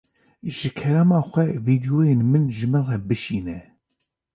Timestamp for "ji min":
2.55-2.83